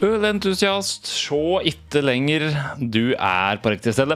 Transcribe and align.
Ølentusiast, 0.00 1.04
se 1.04 1.38
ikke 1.68 2.00
lenger. 2.00 2.46
Du 2.80 3.12
er 3.12 3.58
på 3.60 3.74
riktig 3.74 3.92
sted. 3.92 4.14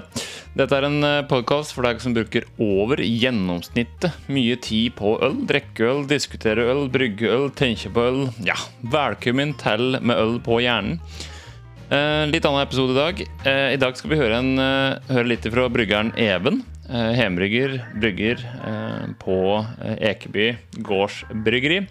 Dette 0.56 0.78
er 0.78 0.86
en 0.88 1.04
podkast 1.28 1.74
for 1.76 1.84
deg 1.84 2.00
som 2.00 2.14
bruker 2.16 2.46
over 2.56 3.02
gjennomsnittet 3.04 4.16
mye 4.32 4.56
tid 4.64 4.94
på 4.96 5.12
øl. 5.20 5.36
Drikke 5.44 5.84
øl, 5.90 6.00
diskutere 6.08 6.64
øl, 6.72 6.86
brygge 6.94 7.28
øl, 7.28 7.50
tenke 7.52 7.92
på 7.92 8.06
øl. 8.08 8.22
Ja, 8.48 8.56
velkommen 8.80 9.52
til 9.60 9.98
Med 10.00 10.16
øl 10.16 10.38
på 10.46 10.62
hjernen. 10.64 11.02
Eh, 11.92 12.24
litt 12.32 12.48
annen 12.48 12.64
episode 12.64 12.96
i 12.96 13.00
dag. 13.02 13.20
Eh, 13.44 13.68
I 13.76 13.80
dag 13.84 14.00
skal 14.00 14.14
vi 14.14 14.22
høre, 14.24 14.40
en, 14.40 14.58
eh, 14.58 15.12
høre 15.12 15.28
litt 15.34 15.44
fra 15.52 15.68
bryggeren 15.68 16.16
Even. 16.16 16.62
Eh, 16.88 17.12
Hjembrygger, 17.20 17.76
brygger 18.00 18.40
eh, 18.40 19.12
på 19.20 19.36
eh, 19.84 19.98
Ekeby 20.14 20.54
gårdsbryggeri. 20.80 21.82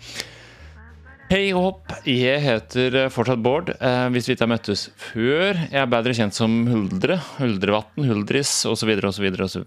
Hei 1.34 1.47
og 1.57 1.63
hopp, 1.65 1.93
jeg 2.05 2.43
heter 2.43 2.93
eh, 2.93 3.07
fortsatt 3.09 3.39
Bård. 3.41 3.71
Eh, 3.73 4.04
hvis 4.13 4.27
vi 4.29 4.36
ikke 4.36 4.43
har 4.45 4.52
møttes 4.52 4.83
før. 5.01 5.57
Jeg 5.64 5.79
er 5.82 5.87
bedre 5.89 6.14
kjent 6.14 6.36
som 6.37 6.60
Huldre, 6.69 7.15
Huldrevatn, 7.39 8.04
Huldris 8.05 8.51
osv. 8.69 8.91
osv. 9.10 9.25
osv. 9.41 9.64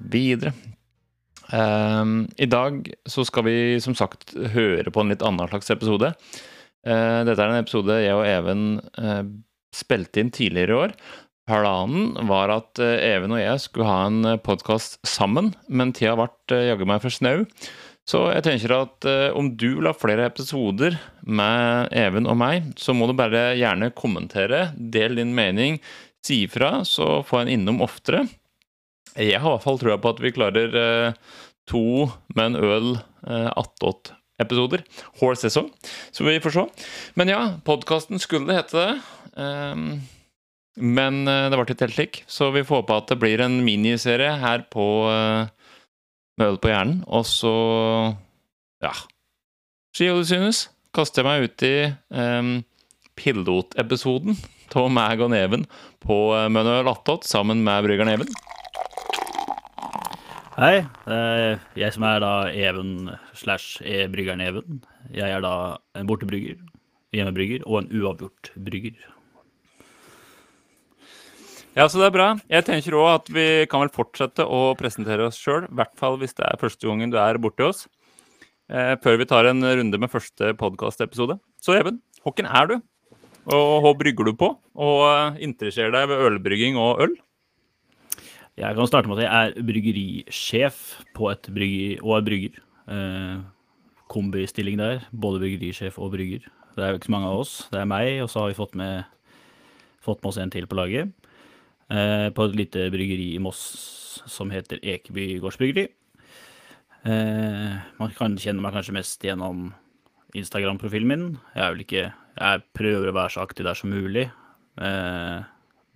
I 2.47 2.49
dag 2.53 2.79
så 3.11 3.25
skal 3.27 3.47
vi 3.49 3.57
som 3.83 3.99
sagt 3.99 4.37
høre 4.55 4.95
på 4.95 5.03
en 5.03 5.11
litt 5.11 5.27
annen 5.27 5.51
slags 5.51 5.75
episode. 5.75 6.13
Eh, 6.87 7.21
dette 7.27 7.35
er 7.35 7.51
en 7.51 7.59
episode 7.59 7.99
jeg 7.99 8.15
og 8.15 8.23
Even 8.31 8.63
eh, 9.03 9.25
spilte 9.75 10.23
inn 10.23 10.31
tidligere 10.31 10.71
i 10.71 10.81
år. 10.85 10.95
Planen 11.51 12.15
var 12.31 12.55
at 12.55 12.79
eh, 12.79 13.11
Even 13.11 13.35
og 13.35 13.43
jeg 13.43 13.67
skulle 13.67 13.91
ha 13.91 14.07
en 14.07 14.39
podkast 14.47 15.01
sammen, 15.03 15.51
men 15.67 15.91
tida 15.99 16.15
ble 16.15 16.31
eh, 16.55 16.69
jaggu 16.71 16.87
meg 16.87 17.03
for 17.03 17.11
snau. 17.11 17.43
Så 18.07 18.21
jeg 18.31 18.45
tenker 18.47 18.75
at 18.77 19.07
eh, 19.11 19.35
om 19.35 19.51
du 19.59 19.69
vil 19.81 19.89
ha 19.89 19.95
flere 19.97 20.29
episoder 20.31 20.95
med 21.27 21.91
Even 21.97 22.29
og 22.31 22.39
meg, 22.39 22.69
så 22.79 22.95
må 22.95 23.09
du 23.11 23.17
bare 23.19 23.57
gjerne 23.59 23.91
kommentere, 23.99 24.69
del 24.77 25.19
din 25.19 25.35
mening, 25.35 25.81
si 26.27 26.45
ifra, 26.47 26.81
så 26.87 27.21
får 27.27 27.45
en 27.45 27.55
innom 27.57 27.83
oftere. 27.83 28.25
Jeg 29.17 29.41
har 29.41 29.49
i 29.49 29.55
hvert 29.57 29.65
fall 29.65 29.81
trua 29.81 29.99
på 29.99 30.13
at 30.13 30.23
vi 30.23 30.35
klarer 30.35 30.79
eh, 30.79 31.37
to 31.67 32.07
med 32.37 32.45
en 32.53 32.61
øl 32.63 32.89
eh, 32.97 33.51
attåt 33.59 34.13
episoder. 34.43 34.85
Whole 35.21 35.39
sesong. 35.41 35.71
Så 36.13 36.27
vi 36.27 36.39
får 36.43 36.55
se. 36.55 36.67
Men 37.19 37.33
ja, 37.33 37.41
podkasten 37.67 38.21
skulle 38.23 38.55
hete 38.55 38.77
det. 38.77 38.91
Um, 39.37 39.89
men 40.77 41.25
eh, 41.29 41.47
det 41.49 41.57
ble 41.57 41.65
ikke 41.67 41.87
helt 41.87 41.97
slik, 41.97 42.23
så 42.29 42.51
vi 42.53 42.65
får 42.67 42.83
håpe 42.83 43.01
at 43.01 43.13
det 43.13 43.21
blir 43.21 43.41
en 43.45 43.63
miniserie 43.65 44.35
her 44.43 44.67
på 44.73 44.85
eh, 45.09 45.49
med 46.41 46.59
på 46.61 46.71
hjernen, 46.71 47.01
og 47.09 47.25
så 47.29 47.53
ja. 48.85 48.93
Hva 49.97 50.17
du 50.19 50.27
synes. 50.29 50.67
Kaster 50.97 51.25
jeg 51.25 51.29
meg 51.29 51.45
ut 51.45 51.65
i 51.65 51.77
um, 52.13 52.51
pilotepisoden 53.17 54.37
av 54.77 54.91
meg 54.93 55.23
og 55.25 55.31
Neven 55.33 55.65
på 56.05 56.17
uh, 56.37 56.47
Mønøl 56.53 56.89
Attåt 56.93 57.25
sammen 57.29 57.63
med 57.65 57.85
bryggeren 57.87 58.13
Neven. 58.13 58.33
Hei, 60.57 60.85
er 61.13 61.59
jeg 61.77 61.93
som 61.93 62.05
er 62.09 62.21
da 62.25 62.33
Even 62.49 63.11
slash 63.37 63.81
e-bryggeren 63.85 64.45
Even. 64.45 64.81
Jeg 65.13 65.33
er 65.33 65.45
da 65.45 65.77
en 65.97 66.09
bortebrygger, 66.09 66.61
hjemmebrygger 67.17 67.65
og 67.69 67.83
en 67.83 67.91
uavgjort 67.93 68.53
brygger. 68.57 68.97
Ja, 71.77 71.85
så 71.93 72.01
det 72.01 72.07
er 72.07 72.15
bra. 72.15 72.27
Jeg 72.49 72.65
tenker 72.65 72.95
òg 72.97 73.07
at 73.11 73.27
vi 73.29 73.43
kan 73.69 73.83
vel 73.83 73.91
fortsette 73.93 74.47
å 74.49 74.71
presentere 74.81 75.27
oss 75.29 75.37
sjøl, 75.37 75.67
i 75.67 75.75
hvert 75.77 75.93
fall 76.01 76.15
hvis 76.17 76.33
det 76.39 76.47
er 76.49 76.57
første 76.57 76.89
gangen 76.89 77.11
du 77.13 77.19
er 77.21 77.37
borti 77.37 77.67
oss, 77.67 77.83
eh, 78.73 78.95
før 79.05 79.19
vi 79.21 79.27
tar 79.29 79.45
en 79.51 79.61
runde 79.61 80.01
med 80.01 80.09
første 80.09 80.55
podkastepisode. 80.57 81.37
Så 81.61 81.77
Even, 81.77 81.99
hvem 82.25 82.49
er 82.49 82.71
du? 82.71 82.75
Og 83.53 83.75
hva 83.85 83.93
brygger 83.93 84.25
du 84.25 84.33
på? 84.41 84.49
Og 84.73 85.03
eh, 85.11 85.37
interesserer 85.45 85.93
deg 85.93 86.09
ved 86.09 86.25
ølbrygging 86.31 86.81
og 86.81 87.05
øl? 87.05 87.13
Jeg 88.57 88.73
kan 88.81 88.89
starte 88.89 89.13
med 89.13 89.21
at 89.21 89.27
jeg 89.27 89.37
er 89.37 89.69
bryggerisjef 89.69 90.81
på 91.13 91.29
et 91.29 91.53
brygger 91.53 92.01
og 92.01 92.17
er 92.17 92.27
brygger. 92.31 92.59
Eh, 92.89 93.45
kombistilling 94.09 94.81
der. 94.81 95.05
Både 95.13 95.45
bryggerisjef 95.45 96.01
og 96.01 96.17
brygger. 96.17 96.49
Det 96.73 96.89
er 96.89 96.95
jo 96.95 97.03
ikke 97.03 97.13
så 97.13 97.17
mange 97.19 97.29
av 97.35 97.45
oss. 97.45 97.55
Det 97.69 97.85
er 97.85 97.93
meg, 97.93 98.15
og 98.25 98.33
så 98.33 98.47
har 98.47 98.55
vi 98.55 98.61
fått 98.65 98.73
med, 98.81 99.05
fått 100.01 100.25
med 100.25 100.33
oss 100.33 100.41
en 100.41 100.57
til 100.57 100.65
på 100.73 100.81
laget. 100.81 101.13
Eh, 101.87 102.29
på 102.35 102.49
et 102.49 102.57
lite 102.59 102.89
bryggeri 102.91 103.37
i 103.37 103.43
Moss 103.43 103.61
som 104.27 104.51
heter 104.51 104.81
Ekeby 104.83 105.39
gårdsbryggeri. 105.43 105.87
Eh, 107.07 107.75
man 108.01 108.11
kan 108.17 108.35
kjenne 108.43 108.63
meg 108.63 108.73
kanskje 108.75 108.97
mest 108.97 109.23
gjennom 109.23 109.69
Instagram-profilen 110.35 111.07
min. 111.07 111.39
Jeg 111.55 111.79
ikke 111.87 112.13
Jeg 112.37 112.61
prøver 112.77 113.09
å 113.09 113.17
være 113.17 113.33
så 113.33 113.41
aktiv 113.47 113.65
der 113.65 113.75
som 113.75 113.91
mulig. 113.91 114.31
Eh, 114.77 115.41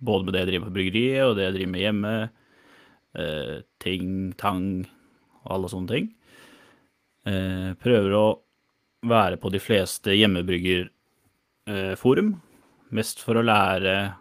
både 0.01 0.23
med 0.25 0.33
det 0.33 0.39
jeg 0.39 0.47
driver 0.49 0.65
på 0.65 0.73
bryggeriet, 0.73 1.25
og 1.27 1.35
det 1.35 1.43
jeg 1.43 1.53
driver 1.53 1.71
med 1.71 1.81
hjemme. 1.81 2.29
Eh, 3.13 3.61
ting, 3.77 4.33
tang 4.39 4.87
og 5.43 5.51
alle 5.53 5.67
sånne 5.69 5.87
ting. 5.91 6.15
Eh, 7.27 7.73
prøver 7.77 8.11
å 8.15 8.41
være 9.05 9.37
på 9.37 9.49
de 9.51 9.59
fleste 9.59 10.15
hjemmebryggerforum. 10.15 12.41
Mest 12.89 13.19
for 13.21 13.35
å 13.35 13.43
lære 13.45 14.20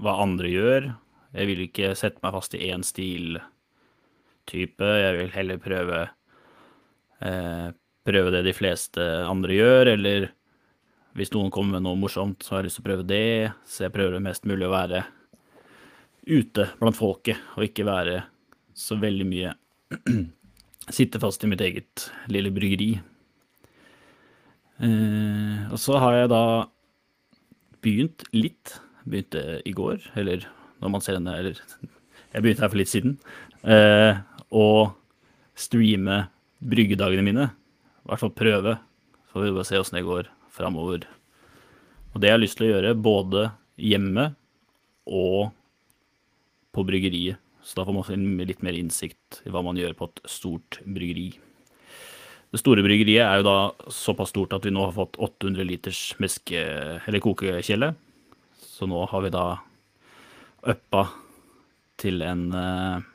hva 0.00 0.16
andre 0.24 0.50
gjør. 0.50 0.88
Jeg 1.36 1.50
vil 1.50 1.60
ikke 1.66 1.92
sette 1.98 2.22
meg 2.24 2.34
fast 2.34 2.56
i 2.56 2.64
én 2.70 2.82
stiltype. 2.86 3.44
Jeg 5.04 5.18
vil 5.18 5.30
heller 5.36 5.60
prøve 5.62 6.00
eh, 7.20 7.68
prøve 8.06 8.32
det 8.34 8.44
de 8.46 8.54
fleste 8.56 9.04
andre 9.28 9.56
gjør, 9.56 9.92
eller 9.94 10.28
hvis 11.18 11.32
noen 11.34 11.50
kommer 11.52 11.76
med 11.76 11.86
noe 11.86 11.98
morsomt, 11.98 12.42
så 12.42 12.54
har 12.54 12.62
jeg 12.62 12.70
lyst 12.70 12.80
til 12.80 12.84
å 12.84 12.88
prøve 12.88 13.06
det. 13.08 13.52
Så 13.68 13.86
jeg 13.86 13.94
prøver 13.94 14.22
mest 14.22 14.46
mulig 14.48 14.68
å 14.68 14.74
være 14.74 15.04
ute 16.30 16.68
blant 16.80 16.98
folket, 16.98 17.40
og 17.56 17.66
ikke 17.66 17.88
være 17.88 18.20
så 18.76 18.98
veldig 19.00 19.26
mye 19.28 19.56
Sitte 20.90 21.20
fast 21.22 21.44
i 21.44 21.46
mitt 21.46 21.60
eget 21.62 22.08
lille 22.32 22.50
bryggeri. 22.50 22.88
Eh, 24.82 25.58
og 25.70 25.76
så 25.78 26.00
har 26.02 26.16
jeg 26.16 26.30
da 26.32 26.44
begynt 27.84 28.24
litt 28.34 28.72
begynte 29.04 29.60
i 29.66 29.72
går, 29.76 30.02
eller 30.20 30.46
når 30.80 30.92
man 30.92 31.04
ser 31.04 31.18
henne, 31.18 31.36
eller 31.36 31.60
jeg 32.32 32.42
begynte 32.44 32.64
her 32.64 32.72
for 32.72 32.80
litt 32.80 32.92
siden, 32.92 33.16
eh, 33.64 34.20
å 34.50 34.66
streame 35.58 36.24
bryggedagene 36.60 37.24
mine. 37.24 37.48
I 38.04 38.10
hvert 38.10 38.22
fall 38.24 38.34
prøve. 38.36 38.76
Så 39.28 39.36
får 39.36 39.46
vi 39.46 39.54
bare 39.56 39.68
se 39.68 39.80
åssen 39.80 39.98
det 40.00 40.06
går 40.08 40.30
framover. 40.52 41.06
Og 42.10 42.20
det 42.20 42.30
jeg 42.30 42.36
har 42.36 42.42
lyst 42.42 42.58
til 42.58 42.68
å 42.68 42.72
gjøre, 42.72 42.96
både 42.98 43.44
hjemme 43.80 44.32
og 45.06 45.52
på 46.74 46.84
bryggeriet. 46.86 47.40
Så 47.62 47.76
da 47.76 47.84
får 47.84 47.94
man 47.94 48.46
litt 48.48 48.62
mer 48.64 48.76
innsikt 48.78 49.42
i 49.44 49.52
hva 49.52 49.62
man 49.64 49.78
gjør 49.78 49.94
på 49.98 50.08
et 50.08 50.20
stort 50.30 50.80
bryggeri. 50.86 51.28
Det 52.50 52.58
store 52.58 52.82
bryggeriet 52.82 53.22
er 53.22 53.40
jo 53.40 53.46
da 53.46 53.90
såpass 53.94 54.32
stort 54.32 54.54
at 54.56 54.64
vi 54.66 54.72
nå 54.74 54.82
har 54.82 54.94
fått 54.96 55.20
800 55.22 55.66
liters 55.68 56.00
meske- 56.18 56.98
eller 57.06 57.22
kokekjele. 57.22 57.92
Så 58.80 58.86
nå 58.88 59.02
har 59.04 59.20
vi 59.20 59.28
da 59.28 59.44
uppa 60.72 61.02
til 62.00 62.22
en 62.24 62.46
uh, 62.56 63.08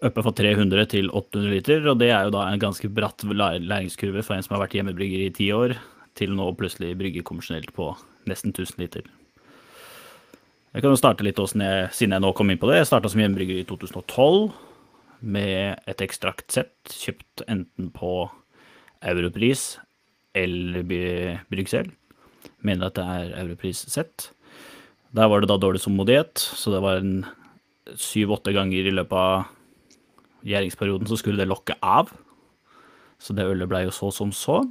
Uppa 0.00 0.22
fra 0.24 0.30
300 0.32 0.86
til 0.88 1.10
800 1.12 1.50
liter, 1.52 1.82
og 1.90 1.98
det 2.00 2.06
er 2.08 2.24
jo 2.24 2.32
da 2.32 2.46
en 2.48 2.62
ganske 2.62 2.88
bratt 2.88 3.20
læringskurve 3.20 4.22
for 4.24 4.32
en 4.32 4.46
som 4.46 4.54
har 4.56 4.62
vært 4.62 4.78
hjemmebrygger 4.78 5.26
i 5.26 5.34
ti 5.36 5.50
år, 5.52 5.74
til 6.16 6.32
nå 6.32 6.46
plutselig 6.56 6.94
brygge 6.96 7.20
konvensjonelt 7.28 7.74
på 7.76 7.90
nesten 8.24 8.54
1000 8.54 8.80
liter. 8.80 9.04
Jeg 10.72 10.80
kan 10.80 10.94
jo 10.94 11.02
starte 11.02 11.26
litt 11.26 11.36
også 11.42 11.60
siden 11.92 12.16
jeg 12.16 12.24
nå 12.24 12.32
kom 12.32 12.48
inn 12.48 12.62
på 12.62 12.70
det. 12.70 12.78
Jeg 12.80 12.88
starta 12.88 13.12
som 13.12 13.20
hjemmebrygger 13.20 13.60
i 13.60 13.68
2012 13.68 14.48
med 15.36 15.84
et 15.92 16.00
ekstraktsett 16.08 16.96
kjøpt 16.96 17.44
enten 17.52 17.92
på 17.92 18.24
Europris 19.04 19.74
eller 20.32 20.88
Bryggsel 21.52 21.92
mener 22.66 22.88
at 22.88 22.98
det 22.98 23.04
er 23.04 23.34
europris-sett. 23.42 24.30
Der 25.16 25.30
var 25.30 25.42
det 25.42 25.50
da 25.50 25.58
dårlig 25.58 25.82
tålmodighet, 25.82 26.38
så 26.38 26.74
det 26.74 26.82
var 26.84 27.00
en 27.00 27.24
syv-åtte 27.98 28.54
ganger 28.54 28.86
i 28.86 28.94
løpet 28.94 29.16
av 29.18 29.48
regjeringsperioden 30.44 31.08
så 31.10 31.18
skulle 31.20 31.40
det 31.40 31.50
lokke 31.50 31.76
av. 31.82 32.12
Så 33.20 33.34
det 33.36 33.48
ølet 33.48 33.68
blei 33.68 33.84
jo 33.84 33.94
så 33.94 34.10
som 34.14 34.32
så. 34.32 34.62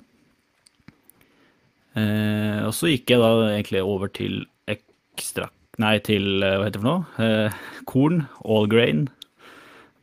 Eh, 1.97 2.62
og 2.65 2.74
så 2.77 2.89
gikk 2.91 3.13
jeg 3.13 3.21
da 3.21 3.31
egentlig 3.50 3.81
over 3.86 4.12
til 4.13 4.44
ekstra 4.69 5.50
Nei, 5.80 5.95
til 6.03 6.42
hva 6.44 6.65
heter 6.65 6.75
det 6.75 6.81
for 6.81 6.89
noe? 6.89 7.24
Eh, 7.24 7.59
korn, 7.88 8.18
all 8.44 8.65
grain. 8.68 9.06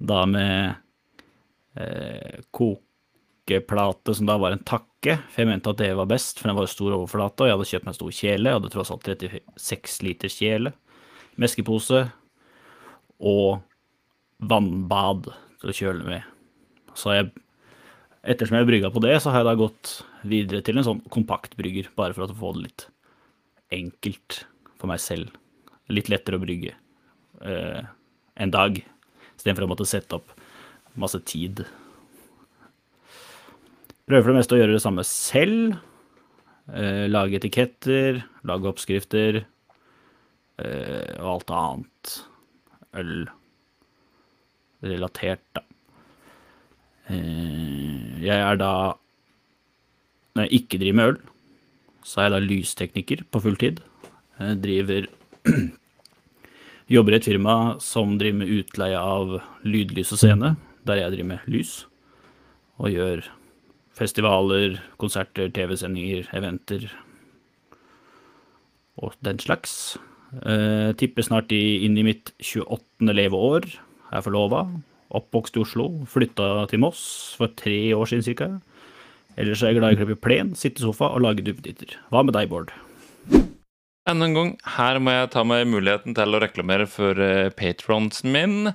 Da 0.00 0.22
med 0.24 0.78
eh, 1.76 2.38
kokeplate 2.56 4.14
som 4.16 4.30
da 4.30 4.38
var 4.40 4.56
en 4.56 4.64
takk 4.64 4.88
pakke, 5.06 5.22
for 5.30 5.42
jeg 5.42 5.50
mente 5.50 5.70
at 5.70 5.78
det 5.80 5.94
var 5.96 6.08
best, 6.10 6.40
for 6.40 6.48
den 6.48 6.56
var 6.56 6.66
jo 6.66 6.72
stor 6.72 6.94
overflate, 6.96 7.42
og 7.42 7.48
jeg 7.48 7.56
hadde 7.56 7.68
kjøpt 7.70 7.86
meg 7.86 7.92
en 7.92 7.98
stor 7.98 8.14
kjele. 8.16 8.48
Jeg 8.48 8.58
hadde 8.58 8.70
tross 8.72 8.92
alt 8.92 9.06
36 9.06 10.06
liter 10.06 10.32
kjele, 10.32 10.72
meskepose 11.36 12.02
og 13.20 13.60
vannbad 14.38 15.30
til 15.60 15.72
å 15.72 15.76
kjøle 15.76 16.06
med. 16.06 16.26
Så 16.96 17.14
jeg, 17.14 17.30
ettersom 18.26 18.58
jeg 18.58 18.68
brygga 18.68 18.90
på 18.92 19.02
det, 19.04 19.14
så 19.22 19.32
har 19.32 19.42
jeg 19.42 19.50
da 19.50 19.56
gått 19.60 19.94
videre 20.26 20.64
til 20.64 20.78
en 20.78 20.86
sånn 20.86 21.04
kompaktbrygger, 21.12 21.92
bare 21.96 22.16
for 22.16 22.26
å 22.26 22.36
få 22.36 22.54
det 22.56 22.66
litt 22.66 22.88
enkelt 23.76 24.42
for 24.76 24.90
meg 24.90 25.02
selv. 25.02 25.32
Litt 25.92 26.10
lettere 26.10 26.38
å 26.38 26.42
brygge 26.42 26.74
eh, 27.46 27.82
en 28.36 28.52
dag, 28.52 28.80
istedenfor 29.36 29.66
å 29.66 29.70
måtte 29.70 29.88
sette 29.88 30.18
opp 30.18 30.32
masse 30.98 31.20
tid. 31.28 31.62
Prøver 34.06 34.22
for 34.22 34.30
det 34.30 34.38
meste 34.38 34.54
å 34.54 34.60
gjøre 34.60 34.76
det 34.76 34.84
samme 34.84 35.02
selv. 35.02 35.72
Eh, 36.70 37.10
lage 37.10 37.34
etiketter, 37.40 38.20
lage 38.46 38.68
oppskrifter 38.70 39.40
eh, 39.42 41.10
og 41.18 41.26
alt 41.32 41.50
annet 41.54 42.22
øl-relatert, 43.02 45.42
da. 45.58 45.62
Eh, 47.10 48.22
jeg 48.22 48.38
er 48.38 48.56
da 48.58 48.94
Når 50.34 50.42
jeg 50.46 50.52
ikke 50.60 50.78
driver 50.82 50.96
med 50.98 51.08
øl, 51.10 51.18
så 52.04 52.14
er 52.20 52.24
jeg 52.26 52.34
da 52.34 52.40
lystekniker 52.44 53.18
på 53.32 53.38
fulltid. 53.42 53.76
Jeg 54.38 54.62
driver 54.62 55.02
Jobber 56.94 57.10
i 57.10 57.18
et 57.18 57.26
firma 57.26 57.54
som 57.82 58.18
driver 58.20 58.38
med 58.44 58.52
utleie 58.60 58.98
av 59.00 59.40
lydlys 59.66 60.14
og 60.14 60.18
scene, 60.22 60.48
der 60.86 60.96
jeg 61.00 61.10
driver 61.16 61.30
med 61.32 61.40
lys. 61.50 61.72
Og 62.78 62.94
gjør 62.94 63.18
festivaler, 63.96 64.78
konserter, 65.00 65.48
TV-sendinger, 65.54 66.28
eventer 66.36 66.88
og 68.96 69.16
den 69.24 69.40
slags. 69.42 69.96
Eh, 70.44 70.92
tipper 70.98 71.24
snart 71.24 71.52
inn 71.52 71.96
i 71.98 72.04
mitt 72.06 72.32
28. 72.40 73.12
leveår. 73.12 73.68
Er 74.12 74.24
forlova. 74.24 74.66
Oppvokst 75.16 75.56
i 75.56 75.62
Oslo. 75.62 75.90
Flytta 76.08 76.66
til 76.70 76.82
Moss 76.82 77.36
for 77.38 77.52
tre 77.58 77.94
år 77.96 78.08
siden 78.10 78.36
ca. 78.36 78.50
Ellers 79.36 79.62
er 79.62 79.74
jeg 79.74 79.80
glad 79.80 79.92
i 79.92 79.98
å 79.98 80.00
klippe 80.00 80.22
plen, 80.24 80.54
sitte 80.56 80.80
i 80.80 80.86
sofa 80.86 81.10
og 81.12 81.20
lage 81.26 81.44
duppeditter. 81.44 81.98
Hva 82.08 82.22
med 82.24 82.32
deg, 82.38 82.48
Bård? 82.48 82.72
Enda 84.06 84.28
en 84.28 84.36
gang, 84.36 84.50
her 84.78 85.00
må 85.02 85.12
jeg 85.12 85.32
ta 85.34 85.42
meg 85.44 85.66
muligheten 85.68 86.14
til 86.16 86.36
å 86.36 86.40
reklamere 86.40 86.86
for 86.88 87.18
uh, 87.18 87.50
patronsen 87.58 88.32
min. 88.32 88.70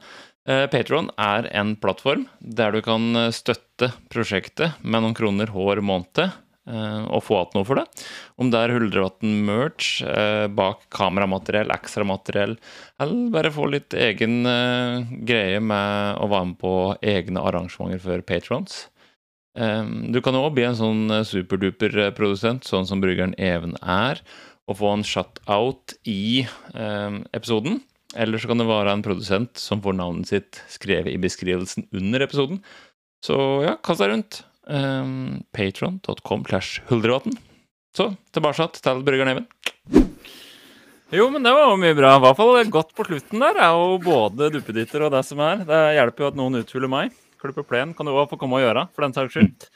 Uh, 0.49 0.65
Patron 0.73 1.11
er 1.21 1.45
en 1.53 1.75
plattform 1.77 2.25
der 2.41 2.73
du 2.73 2.79
kan 2.81 3.13
eh, 3.13 3.33
støtte 3.35 3.91
prosjektet 4.09 4.79
med 4.81 5.03
noen 5.03 5.17
kroner 5.17 5.51
hver 5.53 5.83
måned. 5.85 6.31
Uh, 6.61 7.09
og 7.09 7.23
få 7.25 7.39
igjen 7.39 7.55
noe 7.57 7.65
for 7.65 7.79
det. 7.79 8.03
Om 8.37 8.51
det 8.53 8.59
er 8.61 8.73
Huldrevatn 8.75 9.31
merch 9.47 10.03
uh, 10.05 10.45
bak 10.45 10.83
kameramateriell, 10.93 11.73
ekstramateriell, 11.73 12.53
eller 13.01 13.31
bare 13.33 13.51
få 13.53 13.65
litt 13.73 13.97
egen 13.97 14.45
greie 15.25 15.57
med 15.57 16.21
å 16.21 16.29
være 16.29 16.51
med 16.51 16.59
på 16.61 16.75
egne 17.01 17.41
arrangementer 17.41 18.03
for 18.05 18.23
patrons. 18.29 18.77
du 19.57 20.21
kan 20.23 20.37
òg 20.37 20.53
bli 20.55 20.63
en 20.63 20.77
sånn 20.77 21.01
superduper 21.27 22.13
produsent, 22.15 22.63
sånn 22.63 22.85
som 22.87 23.01
bryggeren 23.03 23.33
Even 23.41 23.73
er 23.81 24.21
og 24.71 24.79
få 24.79 24.91
en 24.95 25.05
shutout 25.05 25.95
i 26.07 26.43
eh, 26.45 27.17
episoden. 27.35 27.81
Eller 28.15 28.41
så 28.41 28.49
kan 28.51 28.59
det 28.59 28.67
være 28.67 28.91
en 28.91 29.03
produsent 29.05 29.59
som 29.59 29.81
får 29.83 29.95
navnet 29.95 30.31
sitt 30.31 30.59
skrevet 30.71 31.13
i 31.13 31.19
beskrivelsen 31.21 31.87
under 31.95 32.25
episoden. 32.25 32.59
Så 33.23 33.37
ja, 33.63 33.77
kast 33.83 34.03
deg 34.03 34.11
rundt. 34.11 34.41
Um, 34.67 35.41
Patron.com 35.55 36.43
slash 36.49 36.81
Huldrevatn. 36.89 37.37
Så 37.95 38.11
tilbake 38.35 38.67
til 38.79 39.03
Brygger 39.07 39.31
Even. 39.31 39.47
Jo, 41.11 41.25
men 41.27 41.43
det 41.43 41.51
var 41.51 41.67
jo 41.67 41.79
mye 41.79 41.95
bra. 41.95 42.13
I 42.15 42.23
hvert 42.23 42.37
fall 42.39 42.69
godt 42.71 42.93
på 42.95 43.03
slutten 43.07 43.41
der 43.43 43.57
er 43.59 43.73
jo 43.75 43.97
både 44.03 44.47
duppeditter 44.53 45.03
og 45.07 45.11
det 45.11 45.25
som 45.27 45.41
er. 45.43 45.65
Det 45.67 45.79
hjelper 45.97 46.23
jo 46.23 46.29
at 46.31 46.37
noen 46.39 46.61
uthuler 46.61 46.91
meg. 46.91 47.15
Klippe 47.41 47.65
plen 47.67 47.91
kan 47.97 48.07
du 48.07 48.13
òg 48.13 48.29
få 48.31 48.39
komme 48.39 48.59
og 48.59 48.63
gjøre, 48.63 48.85
for 48.93 49.03
den 49.03 49.15
saks 49.17 49.35
skyld. 49.35 49.67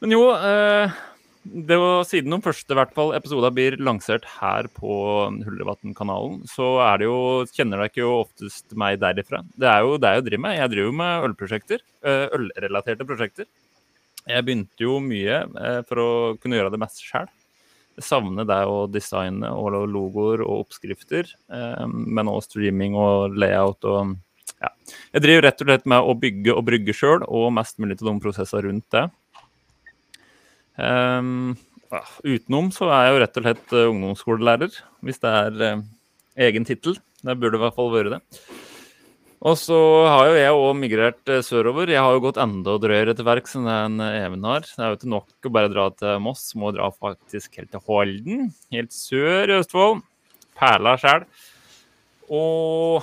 Men 0.00 0.14
jo, 0.14 0.22
eh, 0.32 0.94
det 1.42 1.76
var, 1.80 2.04
siden 2.06 2.30
de 2.30 2.38
første 2.44 2.76
hvert 2.78 2.92
fall, 2.94 3.10
episoder 3.16 3.50
blir 3.54 3.74
lansert 3.82 4.26
her 4.38 4.68
på 4.76 4.94
Huldrevatn-kanalen, 5.42 6.44
så 6.46 6.76
er 6.84 7.00
det 7.02 7.08
jo, 7.08 7.18
kjenner 7.50 7.82
dere 7.82 7.98
jo 7.98 8.12
oftest 8.20 8.76
meg 8.78 9.00
derifra. 9.02 9.42
Det 9.58 9.66
er 9.66 9.82
jo 9.82 9.98
det 9.98 10.12
jeg 10.14 10.26
driver 10.28 10.44
med. 10.44 10.58
Jeg 10.60 10.72
driver 10.74 10.96
med 11.00 11.26
ølprosjekter. 11.28 11.82
Eh, 12.06 12.26
ølrelaterte 12.38 13.06
prosjekter. 13.08 13.48
Jeg 14.22 14.46
begynte 14.46 14.86
jo 14.86 15.00
mye 15.02 15.40
eh, 15.42 15.80
for 15.88 15.98
å 16.02 16.10
kunne 16.38 16.60
gjøre 16.60 16.70
det 16.74 16.82
mest 16.82 17.02
sjøl. 17.02 17.26
Savner 17.98 18.46
det 18.48 18.60
å 18.70 18.84
designe 18.88 19.50
og 19.50 19.74
logoer 19.90 20.44
og 20.46 20.68
oppskrifter, 20.68 21.26
eh, 21.50 21.86
men 21.90 22.30
også 22.30 22.52
streaming 22.54 22.94
og 22.94 23.34
layout 23.34 23.82
og 23.90 24.14
ja. 24.62 24.70
Jeg 25.10 25.24
driver 25.24 25.42
rett 25.48 25.62
og 25.64 25.66
slett 25.66 25.90
med 25.90 26.06
å 26.06 26.14
bygge 26.14 26.54
og 26.54 26.62
brygge 26.68 26.94
sjøl, 26.94 27.26
og 27.26 27.50
mest 27.56 27.82
mulig 27.82 27.98
til 27.98 28.12
de 28.12 28.14
prosesser 28.22 28.62
rundt 28.62 28.86
det. 28.94 29.08
Um, 30.80 31.52
utenom 32.24 32.70
så 32.72 32.88
er 32.88 33.06
jeg 33.06 33.14
jo 33.14 33.22
rett 33.22 33.38
og 33.38 33.46
slett 33.46 33.74
uh, 33.76 33.86
ungdomsskolelærer, 33.90 34.76
hvis 35.04 35.20
det 35.22 35.32
er 35.38 35.62
uh, 35.62 35.86
egen 36.48 36.68
tittel. 36.68 36.98
Det 37.22 37.38
burde 37.38 37.58
i 37.58 37.62
hvert 37.62 37.76
fall 37.76 37.92
være 37.92 38.14
det. 38.16 38.20
Og 39.42 39.56
så 39.58 39.76
har 40.06 40.28
jo 40.30 40.38
jeg 40.38 40.58
òg 40.58 40.76
migrert 40.78 41.32
uh, 41.32 41.42
sørover. 41.44 41.90
Jeg 41.92 42.02
har 42.02 42.16
jo 42.16 42.24
gått 42.24 42.40
enda 42.40 42.76
drøyere 42.80 43.14
til 43.18 43.28
verks 43.28 43.56
enn 43.58 43.68
en 43.70 44.04
Even 44.06 44.46
har. 44.48 44.64
Det 44.64 44.80
er 44.80 44.92
jo 44.92 45.00
ikke 45.00 45.14
nok 45.16 45.50
å 45.50 45.54
bare 45.58 45.72
dra 45.72 45.88
til 45.98 46.22
Moss, 46.24 46.46
må 46.58 46.72
dra 46.74 46.88
faktisk 46.94 47.60
helt 47.60 47.72
til 47.74 47.84
Holden. 47.88 48.46
Helt 48.74 48.94
sør 48.96 49.50
i 49.50 49.58
Østfold. 49.58 50.04
Perla 50.58 50.96
sjæl. 51.00 51.26
Og 52.32 53.02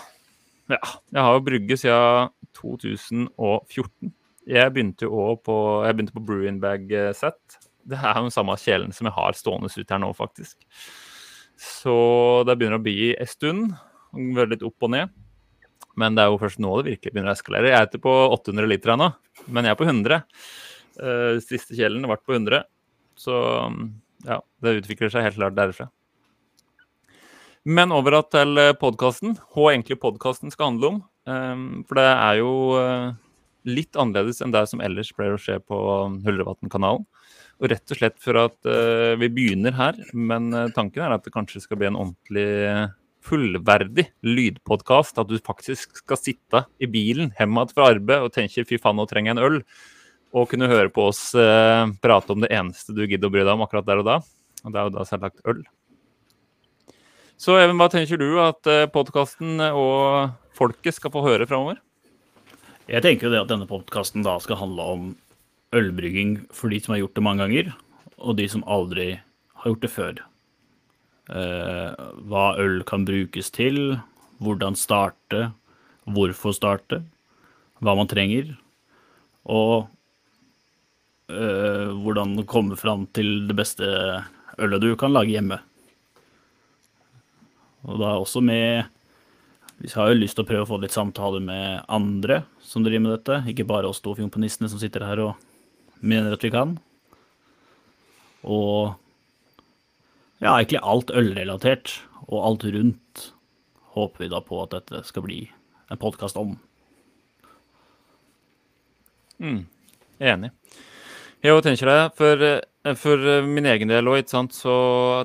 ja, 0.69 0.79
jeg 1.13 1.21
har 1.25 1.35
jo 1.35 1.45
brygget 1.45 1.83
siden 1.83 2.31
2014. 2.57 4.15
Jeg 4.49 4.73
begynte 4.73 5.05
jo 5.05 5.17
òg 5.21 5.43
på, 5.45 5.55
jeg 5.85 5.95
begynte 5.95 6.15
på 6.15 6.23
Brewingbag-sett. 6.25 7.59
Det 7.89 7.97
er 7.99 8.17
jo 8.17 8.25
den 8.25 8.33
samme 8.33 8.55
kjelen 8.57 8.93
som 8.95 9.05
jeg 9.05 9.13
har 9.13 9.37
stående 9.37 9.69
ute 9.69 9.93
her 9.93 10.01
nå, 10.01 10.09
faktisk. 10.17 10.57
Så 11.59 11.93
det 12.47 12.55
begynner 12.57 12.79
å 12.79 12.85
bli 12.85 13.11
en 13.13 13.29
stund. 13.29 13.75
Være 14.15 14.55
litt 14.55 14.65
opp 14.65 14.87
og 14.87 14.93
ned. 14.95 15.13
Men 15.99 16.15
det 16.15 16.23
er 16.23 16.31
jo 16.31 16.41
først 16.41 16.61
nå 16.63 16.71
det 16.79 16.95
virkelig 16.95 17.13
begynner 17.13 17.33
å 17.33 17.37
eskalere. 17.37 17.69
Jeg 17.69 17.77
er 17.77 17.89
ikke 17.89 18.03
på 18.07 18.15
800 18.39 18.71
liter 18.71 18.93
ennå, 18.95 19.11
men 19.51 19.67
jeg 19.67 19.75
er 19.75 19.79
på 19.79 19.87
100. 19.87 20.19
Uh, 20.99 21.37
siste 21.43 21.77
kjelen 21.77 22.09
ble 22.09 22.17
på 22.17 22.37
100. 22.39 22.65
Så 23.19 23.37
ja, 24.25 24.41
det 24.63 24.77
utvikler 24.79 25.13
seg 25.13 25.27
helt 25.27 25.37
klart 25.37 25.57
derfra. 25.59 25.89
Men 27.69 27.93
over 27.93 28.21
til 28.31 28.57
podkasten. 28.81 29.35
Hva 29.53 29.73
egentlig 29.75 29.99
podkasten 30.01 30.53
skal 30.53 30.71
handle 30.71 30.93
om. 30.95 31.01
Um, 31.29 31.65
for 31.85 31.99
det 31.99 32.07
er 32.09 32.39
jo 32.39 32.53
uh, 32.79 33.11
litt 33.67 33.97
annerledes 33.99 34.41
enn 34.43 34.53
det 34.53 34.65
som 34.71 34.81
ellers 34.83 35.11
pleier 35.15 35.35
å 35.35 35.41
skje 35.41 35.57
på 35.63 35.77
Huldrevatn-kanalen. 36.25 37.05
Og 37.59 37.67
rett 37.73 37.91
og 37.91 37.99
slett 37.99 38.15
for 38.23 38.39
at 38.39 38.55
uh, 38.69 39.17
vi 39.19 39.27
begynner 39.35 39.75
her, 39.75 39.97
men 40.15 40.47
uh, 40.55 40.69
tanken 40.75 41.03
er 41.03 41.15
at 41.15 41.25
det 41.25 41.33
kanskje 41.35 41.63
skal 41.65 41.79
bli 41.81 41.89
en 41.89 41.99
ordentlig 41.99 42.87
fullverdig 43.27 44.05
lydpodkast. 44.23 45.19
At 45.19 45.27
du 45.27 45.35
faktisk 45.43 45.99
skal 45.99 46.21
sitte 46.21 46.63
i 46.79 46.87
bilen 46.87 47.33
hjemme 47.39 47.65
fra 47.73 47.89
arbeid 47.91 48.29
og 48.29 48.35
tenke 48.35 48.63
'fy 48.63 48.79
faen, 48.79 48.95
nå 48.95 49.07
trenger 49.09 49.33
jeg 49.33 49.37
en 49.37 49.47
øl'. 49.49 49.59
Og 50.29 50.47
kunne 50.51 50.69
høre 50.69 50.93
på 50.93 51.09
oss 51.09 51.33
uh, 51.35 51.89
prate 52.03 52.31
om 52.31 52.45
det 52.45 52.53
eneste 52.53 52.95
du 52.95 53.03
gidder 53.03 53.27
å 53.27 53.33
bry 53.33 53.43
deg 53.43 53.51
om 53.57 53.65
akkurat 53.65 53.87
der 53.87 54.05
og 54.05 54.07
da. 54.07 54.17
Og 54.63 54.71
det 54.71 54.79
er 54.79 54.87
jo 54.87 54.95
da 54.95 55.05
selvsagt 55.09 55.43
øl. 55.49 55.61
Så 57.39 57.55
Even, 57.59 57.79
hva 57.79 57.87
tenker 57.91 58.19
du 58.19 58.35
at 58.43 58.67
podkasten 58.91 59.61
og 59.71 60.35
folket 60.59 60.95
skal 60.95 61.11
få 61.11 61.23
høre 61.23 61.47
framover? 61.47 61.79
Jeg 62.89 63.05
tenker 63.05 63.27
jo 63.27 63.33
det 63.35 63.43
at 63.43 63.51
denne 63.51 63.69
podkasten 63.69 64.23
da 64.25 64.39
skal 64.41 64.57
handle 64.63 64.85
om 64.95 65.09
ølbrygging 65.77 66.39
for 66.49 66.73
de 66.73 66.79
som 66.81 66.95
har 66.95 67.03
gjort 67.03 67.19
det 67.19 67.23
mange 67.25 67.45
ganger, 67.45 67.69
og 68.17 68.39
de 68.39 68.47
som 68.49 68.65
aldri 68.65 69.11
har 69.61 69.69
gjort 69.69 69.83
det 69.83 69.91
før. 69.93 70.21
Eh, 71.29 71.99
hva 72.25 72.45
øl 72.57 72.81
kan 72.89 73.05
brukes 73.05 73.53
til, 73.53 73.99
hvordan 74.41 74.73
starte, 74.79 75.51
hvorfor 76.09 76.55
starte, 76.57 77.03
hva 77.77 77.93
man 77.99 78.09
trenger, 78.09 78.55
og 79.45 79.85
eh, 81.29 81.93
hvordan 81.93 82.39
komme 82.49 82.79
fram 82.79 83.05
til 83.13 83.45
det 83.51 83.59
beste 83.59 83.85
ølet 84.57 84.81
du 84.81 84.95
kan 84.97 85.13
lage 85.13 85.37
hjemme. 85.37 85.61
Og 87.85 88.01
da 88.01 88.17
også 88.17 88.41
med 88.41 88.89
vi 89.79 89.87
har 89.95 90.09
jo 90.11 90.19
lyst 90.19 90.35
til 90.35 90.43
å 90.43 90.49
prøve 90.49 90.65
å 90.65 90.69
få 90.73 90.79
litt 90.81 90.95
samtaler 90.95 91.43
med 91.43 91.85
andre 91.87 92.41
som 92.59 92.83
driver 92.83 93.05
med 93.05 93.13
dette. 93.15 93.37
Ikke 93.47 93.67
bare 93.67 93.87
oss 93.87 94.01
to 94.03 94.11
fjompanistene 94.17 94.67
som 94.71 94.81
sitter 94.81 95.05
her 95.07 95.21
og 95.23 96.01
mener 96.03 96.35
at 96.35 96.43
vi 96.43 96.51
kan. 96.51 96.75
Og 98.43 98.91
ja, 100.43 100.51
egentlig 100.51 100.83
alt 100.83 101.13
ølrelatert 101.15 101.95
og 102.27 102.43
alt 102.43 102.67
rundt 102.75 103.25
håper 103.95 104.25
vi 104.25 104.31
da 104.31 104.43
på 104.43 104.59
at 104.63 104.75
dette 104.75 105.03
skal 105.07 105.25
bli 105.25 105.41
en 105.89 105.99
podkast 105.99 106.37
om. 106.39 106.57
Mm, 109.39 109.63
enig. 110.19 110.51
Jeg 111.39 111.63
tenker 111.63 111.87
det. 111.87 111.99
For, 112.19 112.47
for 112.99 113.27
min 113.47 113.67
egen 113.71 113.91
del 113.91 114.11
òg, 114.11 114.27
så 114.27 114.77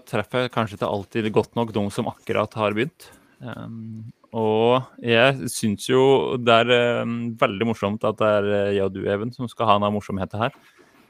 treffer 0.07 0.47
jeg 0.47 0.55
kanskje 0.55 0.79
ikke 0.79 0.91
alltid 0.95 1.33
godt 1.35 1.59
nok 1.59 1.75
de 1.75 1.89
som 1.91 2.11
akkurat 2.11 2.55
har 2.55 2.79
begynt. 2.79 3.11
Um, 3.43 4.13
og 4.35 4.89
jeg 4.99 5.49
syns 5.53 5.87
jo 5.87 6.35
det 6.43 6.55
er 6.65 7.03
um, 7.05 7.35
veldig 7.39 7.69
morsomt 7.69 8.03
at 8.09 8.19
det 8.19 8.31
er 8.41 8.49
uh, 8.51 8.73
jeg 8.75 8.87
og 8.89 8.97
du, 8.97 9.05
Even, 9.07 9.31
som 9.35 9.47
skal 9.51 9.69
ha 9.69 9.77
denne 9.79 9.93
morsomheten 9.95 10.43
her. 10.43 10.57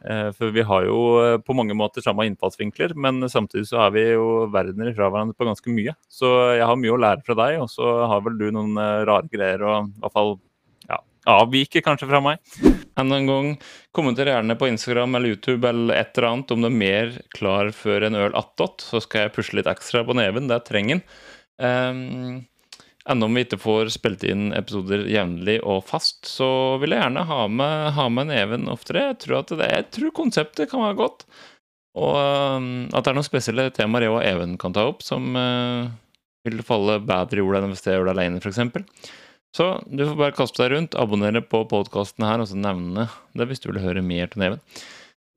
Uh, 0.04 0.28
For 0.36 0.52
vi 0.52 0.64
har 0.68 0.84
jo 0.84 0.98
uh, 1.16 1.38
på 1.40 1.56
mange 1.56 1.76
måter 1.78 2.04
samme 2.04 2.26
innfallsvinkler, 2.28 2.92
men 3.00 3.24
samtidig 3.32 3.70
så 3.70 3.80
er 3.86 3.96
vi 3.96 4.04
jo 4.10 4.44
verdener 4.52 4.92
fra 4.92 5.08
hverandre 5.08 5.38
på 5.38 5.48
ganske 5.48 5.72
mye. 5.72 5.96
Så 6.12 6.34
jeg 6.58 6.68
har 6.68 6.80
mye 6.80 6.92
å 6.92 7.00
lære 7.00 7.24
fra 7.24 7.38
deg, 7.40 7.62
og 7.64 7.72
så 7.72 7.96
har 8.12 8.24
vel 8.28 8.36
du 8.42 8.50
noen 8.52 8.76
uh, 8.76 9.00
rare 9.08 9.30
greier 9.32 9.64
og 9.64 9.88
i 9.88 10.04
hvert 10.04 10.18
fall 10.20 10.36
ja, 10.92 11.00
avviker 11.38 11.88
kanskje 11.88 12.12
fra 12.12 12.20
meg. 12.28 12.44
Enda 13.00 13.16
en 13.18 13.32
gang, 13.32 13.52
kommenter 13.96 14.28
gjerne 14.28 14.60
på 14.60 14.68
Instagram 14.68 15.16
eller 15.16 15.32
YouTube 15.32 15.64
eller 15.64 15.96
et 15.96 16.12
eller 16.12 16.34
annet 16.34 16.52
om 16.52 16.60
du 16.60 16.68
er 16.68 16.80
mer 16.84 17.20
klar 17.32 17.72
før 17.74 18.04
en 18.04 18.20
øl 18.20 18.36
attåt, 18.36 18.84
så 18.84 19.00
skal 19.00 19.24
jeg 19.24 19.38
pusle 19.38 19.62
litt 19.62 19.70
ekstra 19.72 20.04
på 20.04 20.20
neven. 20.20 20.52
Det 20.52 20.66
trenger 20.68 21.00
en. 21.00 21.08
Um, 21.64 22.42
Enda 23.10 23.26
om 23.28 23.34
vi 23.36 23.42
ikke 23.44 23.60
får 23.60 23.90
spilt 23.92 24.22
inn 24.24 24.46
episoder 24.56 25.02
jevnlig 25.12 25.58
og 25.60 25.82
fast, 25.84 26.22
så 26.24 26.78
vil 26.80 26.94
jeg 26.94 27.02
gjerne 27.02 27.26
ha 27.28 27.40
med, 27.52 27.90
ha 27.98 28.06
med 28.08 28.32
en 28.32 28.70
oftere. 28.72 29.10
Jeg 29.10 29.18
tror, 29.26 29.42
det, 29.50 29.68
jeg 29.68 29.90
tror 29.92 30.14
konseptet 30.16 30.70
kan 30.70 30.80
være 30.86 30.96
godt. 31.02 31.26
Og 32.00 32.14
um, 32.16 32.70
at 32.90 33.04
det 33.04 33.12
er 33.12 33.18
noen 33.18 33.26
spesielle 33.26 33.68
temaer 33.76 34.08
jeg 34.08 34.14
og 34.14 34.24
Even 34.24 34.56
kan 34.58 34.72
ta 34.74 34.86
opp, 34.88 35.04
som 35.04 35.36
uh, 35.36 35.92
vil 36.48 36.64
falle 36.66 36.96
bedre 37.04 37.38
i 37.38 37.44
jorda 37.44 37.60
enn 37.60 37.74
hvis 37.74 37.84
jeg 37.84 37.98
gjør 37.98 38.08
det 38.08 38.16
alene, 38.16 38.40
f.eks. 38.40 39.12
Så 39.54 39.68
du 39.86 40.02
får 40.02 40.18
bare 40.18 40.34
kaste 40.34 40.64
deg 40.64 40.72
rundt, 40.72 40.96
abonnere 40.98 41.44
på 41.46 41.60
podkasten 41.70 42.26
her, 42.26 42.42
og 42.42 42.50
så 42.50 42.58
nevne 42.58 43.06
det 43.38 43.46
hvis 43.50 43.62
du 43.62 43.68
vil 43.70 43.84
høre 43.84 44.02
mer 44.02 44.32
til 44.32 44.42
Neven. 44.42 44.64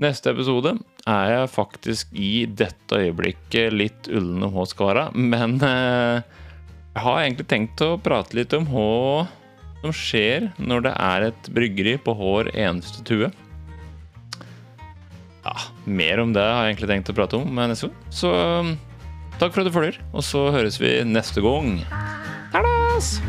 Neste 0.01 0.31
episode 0.31 0.75
er 1.09 1.29
jeg 1.33 1.53
faktisk 1.53 2.15
i 2.17 2.31
dette 2.47 2.97
øyeblikket 3.01 3.75
litt 3.75 4.09
ullen 4.09 4.45
om 4.45 4.55
hva 4.55 4.65
skal 4.69 4.91
være, 4.93 5.05
men 5.19 5.59
uh, 5.61 6.46
jeg 6.97 7.03
har 7.05 7.19
egentlig 7.21 7.45
tenkt 7.45 7.81
å 7.85 7.91
prate 8.01 8.33
litt 8.33 8.53
om 8.57 8.63
hva 8.71 9.27
som 9.83 9.91
skjer 9.93 10.47
når 10.57 10.87
det 10.87 10.93
er 10.97 11.25
et 11.27 11.49
bryggeri 11.53 11.93
på 12.01 12.15
hver 12.17 12.49
eneste 12.57 13.03
tue. 13.05 13.29
Ja, 15.45 15.53
mer 15.85 16.23
om 16.23 16.33
det 16.33 16.41
har 16.41 16.65
jeg 16.65 16.73
egentlig 16.73 16.89
tenkt 16.95 17.13
å 17.13 17.17
prate 17.19 17.37
om 17.37 17.61
neste 17.61 17.91
gang. 17.91 18.09
Så 18.09 18.33
um, 18.33 18.73
takk 19.37 19.53
for 19.53 19.61
at 19.61 19.69
du 19.69 19.75
følger, 19.77 20.01
og 20.09 20.25
så 20.25 20.47
høres 20.57 20.81
vi 20.81 20.97
neste 21.05 21.45
gang. 21.45 21.77
Tadas! 22.55 23.21